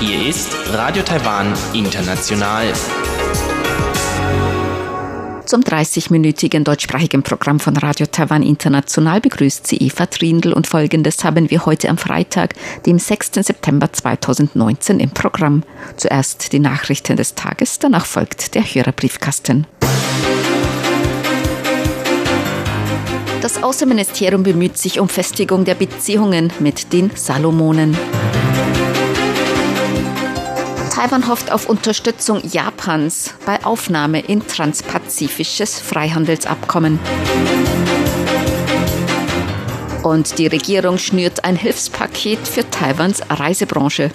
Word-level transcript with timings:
Hier 0.00 0.26
ist 0.28 0.50
Radio 0.72 1.04
Taiwan 1.04 1.54
International. 1.72 2.72
Zum 5.46 5.60
30-minütigen 5.60 6.64
deutschsprachigen 6.64 7.22
Programm 7.22 7.60
von 7.60 7.76
Radio 7.76 8.06
Taiwan 8.06 8.42
International 8.42 9.20
begrüßt 9.20 9.68
sie 9.68 9.76
Eva 9.76 10.06
Trindl 10.06 10.54
und 10.54 10.66
folgendes 10.66 11.22
haben 11.22 11.48
wir 11.50 11.64
heute 11.64 11.88
am 11.88 11.96
Freitag, 11.96 12.54
dem 12.86 12.98
6. 12.98 13.30
September 13.34 13.92
2019 13.92 14.98
im 14.98 15.10
Programm. 15.10 15.62
Zuerst 15.96 16.52
die 16.52 16.58
Nachrichten 16.58 17.16
des 17.16 17.36
Tages, 17.36 17.78
danach 17.78 18.06
folgt 18.06 18.56
der 18.56 18.62
Hörerbriefkasten. 18.62 19.68
Das 23.60 23.68
Außenministerium 23.68 24.42
bemüht 24.42 24.78
sich 24.78 25.00
um 25.00 25.08
Festigung 25.10 25.66
der 25.66 25.74
Beziehungen 25.74 26.50
mit 26.60 26.94
den 26.94 27.10
Salomonen. 27.14 27.94
Taiwan 30.90 31.28
hofft 31.28 31.52
auf 31.52 31.68
Unterstützung 31.68 32.40
Japans 32.48 33.34
bei 33.44 33.62
Aufnahme 33.62 34.20
in 34.20 34.46
transpazifisches 34.46 35.78
Freihandelsabkommen. 35.78 36.98
Und 40.04 40.38
die 40.38 40.46
Regierung 40.46 40.96
schnürt 40.96 41.44
ein 41.44 41.56
Hilfspaket 41.56 42.48
für 42.48 42.68
Taiwans 42.70 43.20
Reisebranche. 43.28 44.10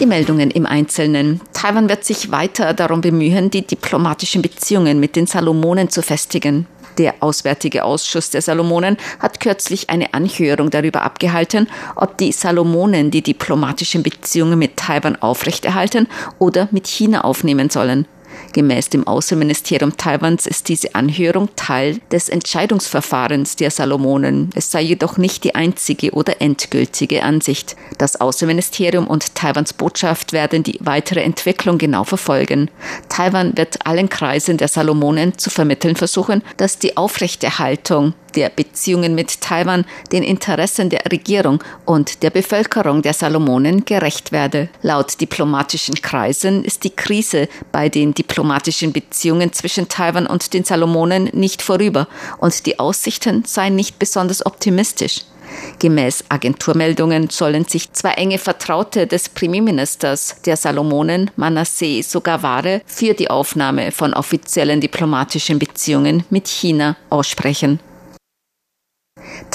Die 0.00 0.06
Meldungen 0.06 0.50
im 0.50 0.66
Einzelnen. 0.66 1.40
Taiwan 1.54 1.88
wird 1.88 2.04
sich 2.04 2.30
weiter 2.30 2.74
darum 2.74 3.00
bemühen, 3.00 3.50
die 3.50 3.66
diplomatischen 3.66 4.42
Beziehungen 4.42 5.00
mit 5.00 5.16
den 5.16 5.26
Salomonen 5.26 5.88
zu 5.88 6.02
festigen. 6.02 6.66
Der 6.98 7.14
Auswärtige 7.20 7.84
Ausschuss 7.84 8.30
der 8.30 8.42
Salomonen 8.42 8.96
hat 9.18 9.40
kürzlich 9.40 9.90
eine 9.90 10.14
Anhörung 10.14 10.70
darüber 10.70 11.02
abgehalten, 11.02 11.68
ob 11.96 12.18
die 12.18 12.32
Salomonen 12.32 13.10
die 13.10 13.22
diplomatischen 13.22 14.02
Beziehungen 14.02 14.58
mit 14.58 14.76
Taiwan 14.76 15.16
aufrechterhalten 15.16 16.08
oder 16.38 16.68
mit 16.70 16.86
China 16.86 17.22
aufnehmen 17.22 17.70
sollen. 17.70 18.06
Gemäß 18.54 18.88
dem 18.88 19.04
Außenministerium 19.04 19.96
Taiwans 19.96 20.46
ist 20.46 20.68
diese 20.68 20.94
Anhörung 20.94 21.48
Teil 21.56 21.98
des 22.12 22.28
Entscheidungsverfahrens 22.28 23.56
der 23.56 23.72
Salomonen. 23.72 24.50
Es 24.54 24.70
sei 24.70 24.80
jedoch 24.80 25.18
nicht 25.18 25.42
die 25.42 25.56
einzige 25.56 26.12
oder 26.12 26.40
endgültige 26.40 27.24
Ansicht. 27.24 27.74
Das 27.98 28.20
Außenministerium 28.20 29.08
und 29.08 29.34
Taiwans 29.34 29.72
Botschaft 29.72 30.32
werden 30.32 30.62
die 30.62 30.78
weitere 30.80 31.22
Entwicklung 31.22 31.78
genau 31.78 32.04
verfolgen. 32.04 32.70
Taiwan 33.08 33.56
wird 33.56 33.84
allen 33.84 34.08
Kreisen 34.08 34.56
der 34.56 34.68
Salomonen 34.68 35.36
zu 35.36 35.50
vermitteln 35.50 35.96
versuchen, 35.96 36.40
dass 36.56 36.78
die 36.78 36.96
Aufrechterhaltung 36.96 38.14
der 38.36 38.50
Beziehungen 38.50 39.14
mit 39.14 39.40
Taiwan 39.40 39.84
den 40.12 40.22
Interessen 40.22 40.90
der 40.90 41.02
Regierung 41.10 41.62
und 41.84 42.22
der 42.22 42.30
Bevölkerung 42.30 43.02
der 43.02 43.14
Salomonen 43.14 43.84
gerecht 43.84 44.32
werde. 44.32 44.68
Laut 44.82 45.20
diplomatischen 45.20 45.94
Kreisen 45.96 46.64
ist 46.64 46.84
die 46.84 46.90
Krise 46.94 47.48
bei 47.72 47.88
den 47.88 48.14
diplomatischen 48.14 48.92
Beziehungen 48.92 49.52
zwischen 49.52 49.88
Taiwan 49.88 50.26
und 50.26 50.52
den 50.54 50.64
Salomonen 50.64 51.30
nicht 51.32 51.62
vorüber 51.62 52.08
und 52.38 52.66
die 52.66 52.78
Aussichten 52.78 53.44
seien 53.44 53.76
nicht 53.76 53.98
besonders 53.98 54.44
optimistisch. 54.44 55.22
Gemäß 55.78 56.24
Agenturmeldungen 56.28 57.30
sollen 57.30 57.64
sich 57.64 57.92
zwei 57.92 58.12
enge 58.12 58.38
Vertraute 58.38 59.06
des 59.06 59.28
Premierministers 59.28 60.36
der 60.44 60.56
Salomonen, 60.56 61.30
Manasseh 61.36 62.02
Sogaware, 62.02 62.82
für 62.86 63.14
die 63.14 63.30
Aufnahme 63.30 63.92
von 63.92 64.14
offiziellen 64.14 64.80
diplomatischen 64.80 65.58
Beziehungen 65.58 66.24
mit 66.30 66.48
China 66.48 66.96
aussprechen. 67.10 67.80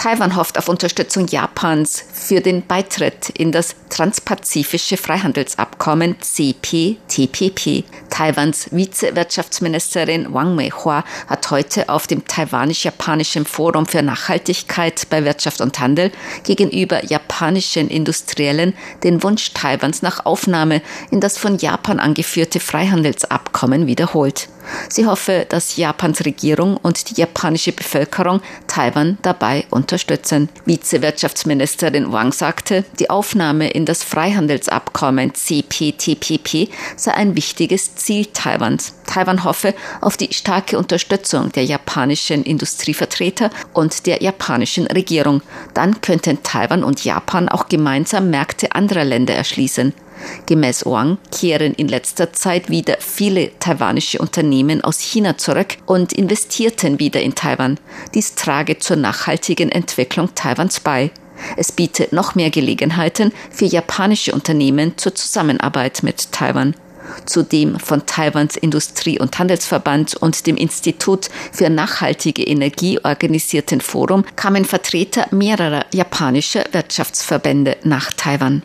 Taiwan 0.02 0.38
hofft 0.38 0.58
auf 0.58 0.70
Unterstützung 0.70 1.28
Japans 1.28 2.06
für 2.14 2.40
den 2.40 2.66
Beitritt 2.66 3.30
in 3.32 3.52
das 3.52 3.76
Transpazifische 3.90 4.96
Freihandelsabkommen 4.96 6.16
CPTPP. 6.22 7.84
Taiwans 8.10 8.70
Vizewirtschaftsministerin 8.72 10.34
Wang 10.34 10.56
Meihua 10.56 11.04
hat 11.28 11.52
heute 11.52 11.90
auf 11.90 12.08
dem 12.08 12.26
taiwanisch-japanischen 12.26 13.46
Forum 13.46 13.86
für 13.86 14.02
Nachhaltigkeit 14.02 15.06
bei 15.10 15.26
Wirtschaft 15.26 15.60
und 15.60 15.78
Handel 15.80 16.14
gegenüber 16.44 17.04
japanischen 17.04 17.90
Industriellen 17.90 18.74
den 19.04 19.22
Wunsch 19.22 19.54
Taiwans 19.54 20.02
nach 20.02 20.26
Aufnahme 20.26 20.82
in 21.12 21.20
das 21.20 21.38
von 21.38 21.58
Japan 21.58 22.00
angeführte 22.00 22.62
Freihandelsabkommen 22.62 23.86
wiederholt. 23.86 24.48
Sie 24.90 25.06
hoffe, 25.06 25.46
dass 25.50 25.78
Japans 25.78 26.26
Regierung 26.26 26.78
und 26.78 27.10
die 27.10 27.22
japanische 27.22 27.72
Bevölkerung 27.72 28.42
Taiwan 28.68 29.18
dabei 29.22 29.66
unterstützen. 29.70 30.50
Vizewirtschaftsministerin 30.66 32.12
Wang 32.12 32.32
sagte, 32.32 32.86
die 33.00 33.10
Aufnahme 33.10 33.70
in 33.70 33.86
das 33.86 34.04
Freihandelsabkommen 34.04 35.34
CPTPP 35.34 36.70
sei 36.96 37.14
ein 37.14 37.36
wichtiges 37.36 37.96
Ziel 37.96 38.28
Taiwans. 38.28 38.94
Taiwan 39.06 39.44
hoffe 39.44 39.74
auf 40.02 40.18
die 40.18 40.34
starke 40.34 40.78
Unterstützung 40.78 41.52
der 41.52 41.66
japanischen 41.66 42.44
Industrievertreter 42.44 43.50
und 43.74 44.06
der 44.06 44.22
japanischen 44.22 44.86
Regierung. 44.88 45.42
Dann 45.74 46.02
könnten 46.02 46.44
Taiwan 46.44 46.84
und 46.84 47.04
Japan 47.04 47.50
auch 47.50 47.70
gemeinsam 47.70 48.30
Märkte 48.30 48.72
anderer 48.74 49.04
Länder 49.04 49.34
erschließen. 49.34 49.94
Gemäß 50.46 50.86
Wang 50.86 51.18
kehren 51.32 51.74
in 51.74 51.88
letzter 51.88 52.34
Zeit 52.34 52.70
wieder 52.70 52.98
viele 53.00 53.58
taiwanische 53.60 54.20
Unternehmen 54.20 54.84
aus 54.84 55.00
China 55.00 55.38
zurück 55.38 55.78
und 55.86 56.14
investierten 56.14 57.00
wieder 57.00 57.22
in 57.22 57.36
Taiwan. 57.36 57.80
Dies 58.14 58.36
trage 58.36 58.80
zur 58.80 58.98
nachhaltigen 58.98 59.72
Entwicklung 59.72 60.34
Taiwans 60.36 60.80
bei. 60.80 61.12
Es 61.56 61.72
bietet 61.72 62.12
noch 62.14 62.36
mehr 62.36 62.50
Gelegenheiten 62.50 63.32
für 63.52 63.66
japanische 63.66 64.34
Unternehmen 64.34 64.98
zur 64.98 65.16
Zusammenarbeit 65.16 66.04
mit 66.04 66.32
Taiwan. 66.32 66.76
Zudem 67.26 67.80
von 67.80 68.06
Taiwans 68.06 68.56
Industrie- 68.56 69.20
und 69.20 69.38
Handelsverband 69.40 70.16
und 70.16 70.46
dem 70.46 70.58
Institut 70.58 71.30
für 71.52 71.70
nachhaltige 71.70 72.44
Energie 72.44 73.00
organisierten 73.04 73.82
Forum 73.82 74.26
kamen 74.36 74.66
Vertreter 74.66 75.28
mehrerer 75.32 75.86
japanischer 75.94 76.66
Wirtschaftsverbände 76.72 77.78
nach 77.84 78.14
Taiwan. 78.14 78.64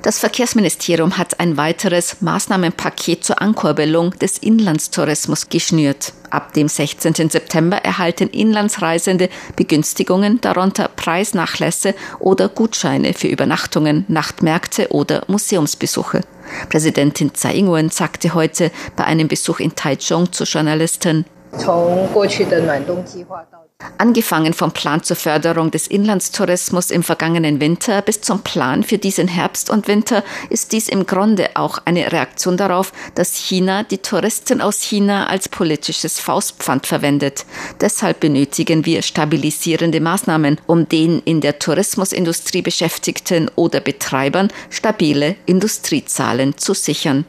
Das 0.00 0.18
Verkehrsministerium 0.18 1.18
hat 1.18 1.38
ein 1.38 1.56
weiteres 1.56 2.22
Maßnahmenpaket 2.22 3.24
zur 3.24 3.42
Ankurbelung 3.42 4.10
des 4.18 4.38
Inlandstourismus 4.38 5.48
geschnürt. 5.50 6.14
Ab 6.30 6.54
dem 6.54 6.66
16. 6.66 7.28
September 7.28 7.76
erhalten 7.76 8.28
Inlandsreisende 8.28 9.28
Begünstigungen, 9.54 10.40
darunter 10.40 10.88
Preisnachlässe 10.88 11.94
oder 12.20 12.48
Gutscheine 12.48 13.12
für 13.12 13.28
Übernachtungen, 13.28 14.06
Nachtmärkte 14.08 14.88
oder 14.88 15.24
Museumsbesuche. 15.28 16.22
Präsidentin 16.70 17.34
Tsai 17.34 17.56
Ing-wen 17.56 17.90
sagte 17.90 18.34
heute 18.34 18.70
bei 18.96 19.04
einem 19.04 19.28
Besuch 19.28 19.60
in 19.60 19.74
Taichung 19.74 20.32
zu 20.32 20.44
Journalisten, 20.44 21.26
Angefangen 23.98 24.52
vom 24.54 24.72
Plan 24.72 25.02
zur 25.02 25.16
Förderung 25.16 25.70
des 25.70 25.86
Inlandstourismus 25.86 26.90
im 26.90 27.02
vergangenen 27.02 27.60
Winter 27.60 28.00
bis 28.02 28.20
zum 28.20 28.42
Plan 28.42 28.82
für 28.82 28.98
diesen 28.98 29.28
Herbst 29.28 29.70
und 29.70 29.86
Winter 29.86 30.24
ist 30.50 30.72
dies 30.72 30.88
im 30.88 31.04
Grunde 31.06 31.50
auch 31.54 31.78
eine 31.84 32.10
Reaktion 32.10 32.56
darauf, 32.56 32.92
dass 33.14 33.36
China 33.36 33.82
die 33.82 33.98
Touristen 33.98 34.60
aus 34.60 34.80
China 34.80 35.26
als 35.26 35.48
politisches 35.48 36.18
Faustpfand 36.20 36.86
verwendet. 36.86 37.44
Deshalb 37.80 38.20
benötigen 38.20 38.86
wir 38.86 39.02
stabilisierende 39.02 40.00
Maßnahmen, 40.00 40.58
um 40.66 40.88
den 40.88 41.20
in 41.24 41.40
der 41.40 41.58
Tourismusindustrie 41.58 42.62
Beschäftigten 42.62 43.50
oder 43.56 43.80
Betreibern 43.80 44.48
stabile 44.70 45.36
Industriezahlen 45.46 46.56
zu 46.56 46.74
sichern 46.74 47.26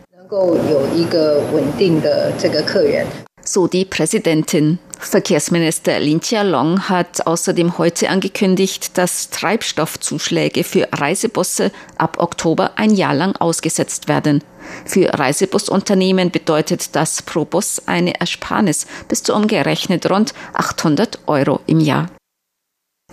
so 3.43 3.67
die 3.67 3.85
Präsidentin. 3.85 4.79
Verkehrsminister 4.99 5.99
Lin 5.99 6.21
Chia-long 6.21 6.87
hat 6.87 7.27
außerdem 7.27 7.77
heute 7.77 8.09
angekündigt, 8.09 8.97
dass 8.97 9.29
Treibstoffzuschläge 9.29 10.63
für 10.63 10.87
Reisebusse 10.93 11.71
ab 11.97 12.17
Oktober 12.19 12.71
ein 12.77 12.91
Jahr 12.91 13.13
lang 13.13 13.35
ausgesetzt 13.35 14.07
werden. 14.07 14.43
Für 14.85 15.07
Reisebusunternehmen 15.13 16.31
bedeutet 16.31 16.95
das 16.95 17.21
pro 17.21 17.43
Bus 17.43 17.81
eine 17.85 18.19
Ersparnis 18.19 18.87
bis 19.07 19.23
zu 19.23 19.35
umgerechnet 19.35 20.09
rund 20.09 20.33
800 20.53 21.19
Euro 21.27 21.59
im 21.67 21.81
Jahr. 21.81 22.09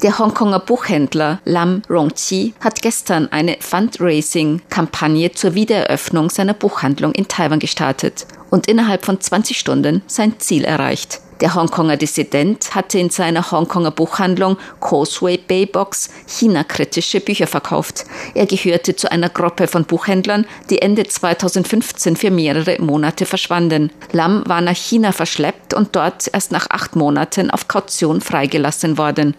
Der 0.02 0.19
Hongkonger 0.19 0.61
Buchhändler 0.61 1.41
Lam 1.44 1.82
Rongqi 1.91 2.55
hat 2.61 2.81
gestern 2.81 3.31
eine 3.31 3.58
Fundraising-Kampagne 3.61 5.32
zur 5.32 5.55
Wiedereröffnung 5.55 6.31
seiner 6.31 6.55
Buchhandlung 6.55 7.12
in 7.12 7.29
Taiwan 7.29 7.58
gestartet 7.58 8.26
und 8.49 8.67
innerhalb 8.67 9.05
von 9.05 9.20
20 9.20 9.58
Stunden 9.58 10.00
sein 10.06 10.41
Ziel 10.41 10.64
erreicht. 10.64 11.20
Der 11.43 11.55
Hongkonger 11.55 11.99
Dissident 11.99 12.75
hatte 12.75 12.99
in 12.99 13.11
seiner 13.11 13.50
Hongkonger 13.50 13.91
Buchhandlung 13.91 14.56
Causeway 14.81 15.37
Bay 15.37 15.67
Box 15.67 16.08
China-kritische 16.26 17.20
Bücher 17.20 17.47
verkauft. 17.47 18.06
Er 18.32 18.47
gehörte 18.47 18.97
zu 18.97 19.12
einer 19.12 19.29
Gruppe 19.29 19.67
von 19.67 19.85
Buchhändlern, 19.85 20.47
die 20.70 20.81
Ende 20.81 21.06
2015 21.06 22.17
für 22.17 22.31
mehrere 22.31 22.81
Monate 22.81 23.26
verschwanden. 23.26 23.93
Lam 24.12 24.44
war 24.47 24.62
nach 24.62 24.76
China 24.76 25.12
verschleppt 25.12 25.75
und 25.75 25.94
dort 25.94 26.31
erst 26.32 26.52
nach 26.52 26.70
acht 26.70 26.97
Monaten 26.97 27.50
auf 27.50 27.69
Kaution 27.69 28.23
freigelassen 28.23 28.97
worden. 28.97 29.35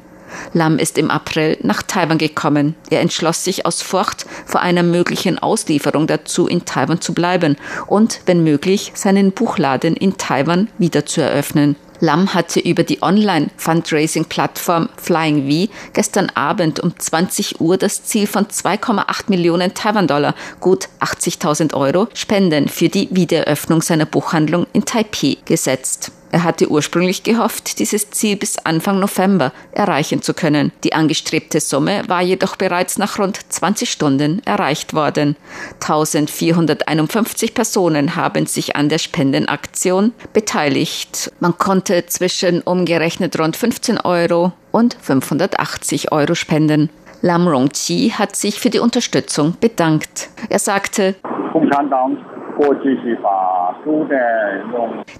Lam 0.53 0.77
ist 0.77 0.97
im 0.97 1.11
April 1.11 1.57
nach 1.61 1.83
Taiwan 1.83 2.17
gekommen. 2.17 2.75
Er 2.89 3.01
entschloss 3.01 3.43
sich 3.43 3.65
aus 3.65 3.81
Furcht 3.81 4.25
vor 4.45 4.61
einer 4.61 4.83
möglichen 4.83 5.39
Auslieferung 5.39 6.07
dazu, 6.07 6.47
in 6.47 6.65
Taiwan 6.65 7.01
zu 7.01 7.13
bleiben 7.13 7.57
und, 7.87 8.21
wenn 8.25 8.43
möglich, 8.43 8.91
seinen 8.95 9.31
Buchladen 9.31 9.95
in 9.95 10.17
Taiwan 10.17 10.69
wieder 10.77 11.05
zu 11.05 11.21
eröffnen. 11.21 11.75
Lam 12.01 12.33
hatte 12.33 12.59
über 12.59 12.83
die 12.83 13.03
Online-Fundraising-Plattform 13.03 14.89
Flying 14.97 15.47
V 15.47 15.71
gestern 15.93 16.31
Abend 16.33 16.79
um 16.79 16.97
20 16.97 17.61
Uhr 17.61 17.77
das 17.77 18.03
Ziel 18.03 18.25
von 18.25 18.47
2,8 18.47 19.25
Millionen 19.27 19.75
Taiwan-Dollar, 19.75 20.33
gut 20.59 20.89
80.000 20.99 21.75
Euro, 21.75 22.07
Spenden 22.15 22.69
für 22.69 22.89
die 22.89 23.07
Wiedereröffnung 23.11 23.83
seiner 23.83 24.05
Buchhandlung 24.05 24.65
in 24.73 24.83
Taipei 24.83 25.37
gesetzt. 25.45 26.11
Er 26.31 26.43
hatte 26.45 26.69
ursprünglich 26.69 27.23
gehofft, 27.23 27.79
dieses 27.79 28.09
Ziel 28.09 28.37
bis 28.37 28.57
Anfang 28.57 28.99
November 28.99 29.51
erreichen 29.73 30.21
zu 30.21 30.33
können. 30.33 30.71
Die 30.85 30.93
angestrebte 30.93 31.59
Summe 31.59 32.03
war 32.07 32.21
jedoch 32.21 32.55
bereits 32.55 32.97
nach 32.97 33.19
rund 33.19 33.39
20 33.49 33.91
Stunden 33.91 34.41
erreicht 34.45 34.93
worden. 34.93 35.35
1451 35.81 37.53
Personen 37.53 38.15
haben 38.15 38.45
sich 38.45 38.77
an 38.77 38.87
der 38.87 38.97
Spendenaktion 38.97 40.13
beteiligt. 40.31 41.33
Man 41.41 41.57
konnte 41.57 42.05
zwischen 42.05 42.61
umgerechnet 42.61 43.37
rund 43.37 43.57
15 43.57 43.99
Euro 43.99 44.53
und 44.71 44.95
580 45.01 46.13
Euro 46.13 46.33
spenden. 46.35 46.89
Lam 47.21 47.47
Rongqi 47.47 48.13
hat 48.17 48.35
sich 48.35 48.59
für 48.59 48.69
die 48.69 48.79
Unterstützung 48.79 49.55
bedankt. 49.59 50.29
Er 50.49 50.59
sagte, 50.59 51.15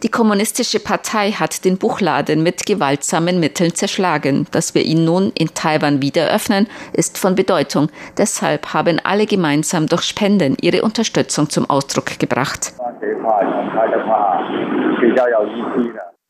die 0.04 0.10
Kommunistische 0.10 0.80
Partei 0.80 1.32
hat 1.32 1.66
den 1.66 1.78
Buchladen 1.78 2.44
mit 2.44 2.66
gewaltsamen 2.66 3.40
Mitteln 3.40 3.74
zerschlagen. 3.74 4.48
Dass 4.52 4.76
wir 4.76 4.84
ihn 4.84 5.06
nun 5.06 5.32
in 5.38 5.54
Taiwan 5.54 6.02
wieder 6.02 6.34
öffnen, 6.34 6.68
ist 6.94 7.18
von 7.18 7.36
Bedeutung. 7.36 7.90
Deshalb 8.18 8.74
haben 8.74 9.00
alle 9.04 9.26
gemeinsam 9.26 9.88
durch 9.88 10.04
Spenden 10.04 10.56
ihre 10.62 10.84
Unterstützung 10.84 11.50
zum 11.50 11.70
Ausdruck 11.70 12.20
gebracht. 12.20 12.74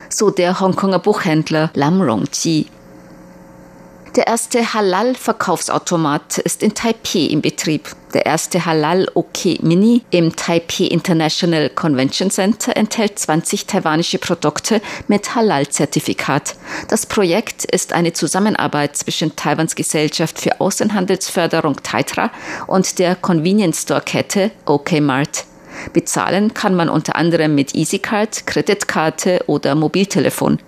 So 0.08 0.30
der 0.30 0.60
Hongkonger 0.60 0.98
Buchhändler 0.98 1.70
Lam 1.74 2.00
Rongji. 2.00 2.66
Der 4.14 4.26
erste 4.26 4.74
Halal-Verkaufsautomat 4.74 6.36
ist 6.36 6.62
in 6.62 6.74
Taipei 6.74 7.20
in 7.30 7.40
Betrieb. 7.40 7.88
Der 8.12 8.26
erste 8.26 8.66
Halal 8.66 9.08
OK 9.14 9.62
Mini 9.62 10.02
im 10.10 10.36
Taipei 10.36 10.84
International 10.84 11.70
Convention 11.70 12.30
Center 12.30 12.76
enthält 12.76 13.18
20 13.18 13.66
taiwanische 13.66 14.18
Produkte 14.18 14.82
mit 15.08 15.34
Halal-Zertifikat. 15.34 16.56
Das 16.88 17.06
Projekt 17.06 17.64
ist 17.64 17.94
eine 17.94 18.12
Zusammenarbeit 18.12 18.98
zwischen 18.98 19.34
Taiwans 19.34 19.76
Gesellschaft 19.76 20.38
für 20.38 20.60
Außenhandelsförderung 20.60 21.82
Taitra 21.82 22.30
und 22.66 22.98
der 22.98 23.14
Convenience 23.16 23.80
Store 23.80 24.02
Kette 24.02 24.50
OK 24.66 25.00
Mart. 25.00 25.46
Bezahlen 25.94 26.52
kann 26.52 26.74
man 26.74 26.90
unter 26.90 27.16
anderem 27.16 27.54
mit 27.54 27.74
EasyCard, 27.74 28.46
Kreditkarte 28.46 29.44
oder 29.46 29.74
Mobiltelefon. 29.74 30.58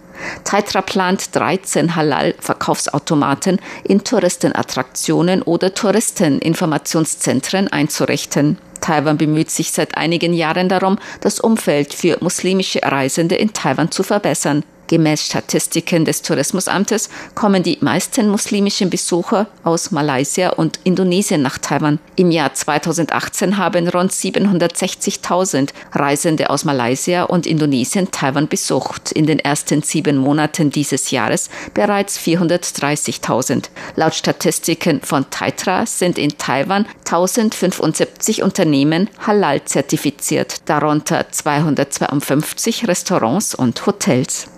Taitra 0.44 0.82
plant 0.82 1.34
13 1.34 1.96
Halal-Verkaufsautomaten 1.96 3.60
in 3.82 4.04
Touristenattraktionen 4.04 5.42
oder 5.42 5.74
Touristeninformationszentren 5.74 7.68
einzurichten. 7.68 8.58
Taiwan 8.80 9.16
bemüht 9.16 9.50
sich 9.50 9.72
seit 9.72 9.96
einigen 9.96 10.34
Jahren 10.34 10.68
darum, 10.68 10.98
das 11.20 11.40
Umfeld 11.40 11.94
für 11.94 12.18
muslimische 12.20 12.80
Reisende 12.82 13.34
in 13.34 13.52
Taiwan 13.52 13.90
zu 13.90 14.02
verbessern. 14.02 14.62
Gemäß 14.88 15.24
Statistiken 15.24 16.04
des 16.04 16.22
Tourismusamtes 16.22 17.08
kommen 17.34 17.62
die 17.62 17.78
meisten 17.80 18.28
muslimischen 18.28 18.90
Besucher 18.90 19.46
aus 19.62 19.90
Malaysia 19.90 20.50
und 20.50 20.78
Indonesien 20.84 21.42
nach 21.42 21.58
Taiwan. 21.58 21.98
Im 22.16 22.30
Jahr 22.30 22.52
2018 22.52 23.56
haben 23.56 23.88
rund 23.88 24.12
760.000 24.12 25.70
Reisende 25.92 26.50
aus 26.50 26.64
Malaysia 26.64 27.24
und 27.24 27.46
Indonesien 27.46 28.10
Taiwan 28.10 28.48
besucht. 28.48 29.12
In 29.12 29.26
den 29.26 29.38
ersten 29.38 29.82
sieben 29.82 30.18
Monaten 30.18 30.70
dieses 30.70 31.10
Jahres 31.10 31.48
bereits 31.72 32.18
430.000. 32.18 33.70
Laut 33.96 34.14
Statistiken 34.14 35.00
von 35.00 35.28
Taitra 35.30 35.86
sind 35.86 36.18
in 36.18 36.36
Taiwan 36.36 36.86
1075 37.04 38.42
Unternehmen 38.42 39.08
halal 39.26 39.64
zertifiziert, 39.64 40.68
darunter 40.68 41.30
252 41.30 42.88
Restaurants 42.88 43.54
und 43.54 43.86
Hotels. 43.86 44.48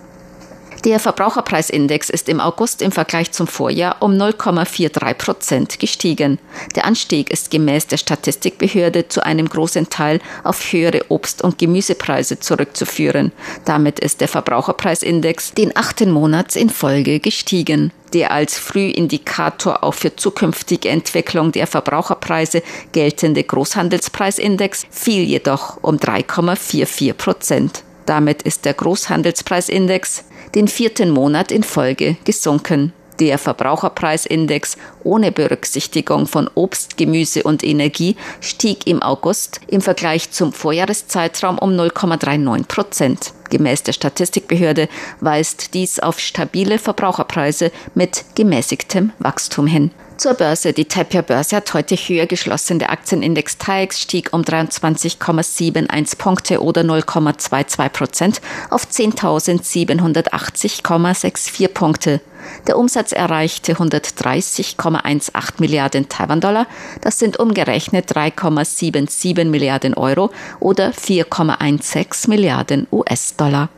Der 0.85 0.99
Verbraucherpreisindex 0.99 2.09
ist 2.11 2.29
im 2.29 2.39
August 2.39 2.83
im 2.83 2.91
Vergleich 2.91 3.31
zum 3.31 3.47
Vorjahr 3.47 3.97
um 3.99 4.13
0,43 4.13 5.13
Prozent 5.15 5.79
gestiegen. 5.79 6.37
Der 6.75 6.85
Anstieg 6.85 7.31
ist 7.31 7.49
gemäß 7.49 7.87
der 7.87 7.97
Statistikbehörde 7.97 9.07
zu 9.07 9.25
einem 9.25 9.49
großen 9.49 9.89
Teil 9.89 10.19
auf 10.43 10.71
höhere 10.71 11.05
Obst- 11.09 11.41
und 11.41 11.57
Gemüsepreise 11.57 12.39
zurückzuführen. 12.39 13.31
Damit 13.65 13.99
ist 13.99 14.21
der 14.21 14.27
Verbraucherpreisindex 14.27 15.53
den 15.53 15.75
achten 15.75 16.11
Monats 16.11 16.55
in 16.55 16.69
Folge 16.69 17.19
gestiegen. 17.19 17.91
Der 18.13 18.31
als 18.31 18.57
Frühindikator 18.57 19.83
auch 19.83 19.95
für 19.95 20.15
zukünftige 20.15 20.89
Entwicklung 20.89 21.51
der 21.51 21.67
Verbraucherpreise 21.67 22.61
geltende 22.91 23.43
Großhandelspreisindex 23.43 24.85
fiel 24.91 25.23
jedoch 25.23 25.79
um 25.81 25.97
3,44 25.97 27.13
Prozent. 27.13 27.83
Damit 28.05 28.43
ist 28.43 28.63
der 28.63 28.73
Großhandelspreisindex 28.73 30.23
den 30.55 30.67
vierten 30.67 31.11
Monat 31.11 31.51
in 31.51 31.63
Folge 31.63 32.17
gesunken. 32.23 32.93
Der 33.19 33.39
Verbraucherpreisindex 33.39 34.77
ohne 35.03 35.31
Berücksichtigung 35.31 36.27
von 36.27 36.49
Obst, 36.53 36.97
Gemüse 36.97 37.41
und 37.43 37.63
Energie 37.63 38.15
stieg 38.41 38.85
im 38.85 39.01
August 39.01 39.59
im 39.67 39.81
Vergleich 39.81 40.29
zum 40.31 40.53
Vorjahreszeitraum 40.53 41.57
um 41.57 41.71
0,39 41.71 42.67
Prozent. 42.67 43.33
Gemäß 43.49 43.83
der 43.83 43.93
Statistikbehörde 43.93 44.87
weist 45.19 45.73
dies 45.73 45.99
auf 45.99 46.19
stabile 46.19 46.77
Verbraucherpreise 46.77 47.71
mit 47.95 48.23
gemäßigtem 48.35 49.13
Wachstum 49.19 49.65
hin. 49.65 49.91
Zur 50.17 50.33
Börse. 50.33 50.73
Die 50.73 50.85
Taipei 50.85 51.21
Börse 51.21 51.57
hat 51.57 51.71
heute 51.75 51.95
höher 51.95 52.25
geschlossen. 52.25 52.79
Der 52.79 52.91
Aktienindex 52.91 53.59
TAIX 53.59 54.01
stieg 54.01 54.33
um 54.33 54.41
23,71 54.41 56.17
Punkte 56.17 56.63
oder 56.63 56.81
0,22 56.81 57.89
Prozent 57.89 58.41
auf 58.71 58.87
10.780,64 58.87 61.67
Punkte. 61.67 62.19
Der 62.65 62.79
Umsatz 62.79 63.11
erreichte 63.11 63.73
130,18 63.73 65.31
Milliarden 65.59 66.09
Taiwan-Dollar. 66.09 66.65
Das 67.01 67.19
sind 67.19 67.37
umgerechnet 67.37 68.11
3,77 68.11 69.45
Milliarden 69.45 69.93
Euro 69.93 70.31
oder 70.59 70.89
4,16 70.89 72.27
Milliarden 72.29 72.87
US-Dollar. 72.91 73.69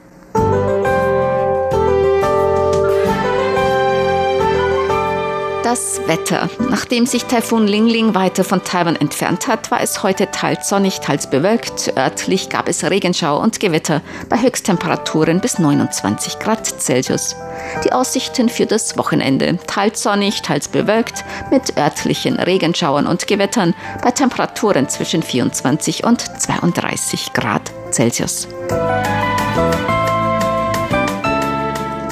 Das 5.69 6.01
Wetter. 6.07 6.49
Nachdem 6.67 7.05
sich 7.05 7.25
Taifun 7.25 7.67
Lingling 7.67 8.15
weiter 8.15 8.43
von 8.43 8.63
Taiwan 8.63 8.95
entfernt 8.95 9.47
hat, 9.47 9.69
war 9.69 9.79
es 9.79 10.01
heute 10.01 10.31
teils 10.31 10.67
sonnig, 10.67 10.99
teils 10.99 11.29
bewölkt. 11.29 11.93
Örtlich 11.95 12.49
gab 12.49 12.67
es 12.67 12.83
Regenschau 12.83 13.39
und 13.39 13.59
Gewitter 13.59 14.01
bei 14.29 14.41
Höchsttemperaturen 14.41 15.41
bis 15.41 15.59
29 15.59 16.39
Grad 16.39 16.65
Celsius. 16.65 17.35
Die 17.83 17.93
Aussichten 17.93 18.49
für 18.49 18.65
das 18.65 18.97
Wochenende. 18.97 19.59
Teils 19.67 20.01
sonnig, 20.01 20.41
teils 20.41 20.69
bewölkt 20.69 21.23
mit 21.51 21.77
örtlichen 21.77 22.37
Regenschauern 22.37 23.05
und 23.05 23.27
Gewittern 23.27 23.75
bei 24.01 24.09
Temperaturen 24.09 24.89
zwischen 24.89 25.21
24 25.21 26.03
und 26.03 26.41
32 26.41 27.31
Grad 27.33 27.71
Celsius. 27.91 28.47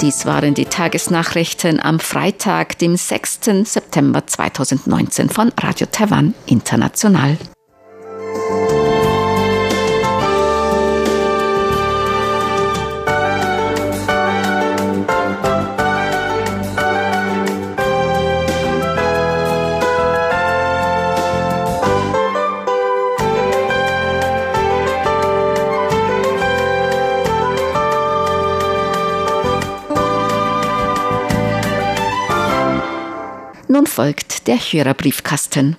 Dies 0.00 0.26
waren 0.26 0.54
die 0.54 0.66
Tagesnachrichten 0.66 1.80
am 1.80 1.98
Freitag, 1.98 2.78
dem 2.78 2.94
6. 2.94 3.40
September 3.64 4.24
2019 4.24 5.28
von 5.28 5.50
Radio 5.58 5.88
Taiwan 5.90 6.34
International. 6.46 7.36
Nun 33.78 33.86
folgt 33.86 34.48
der 34.48 34.56
Hörerbriefkasten. 34.56 35.76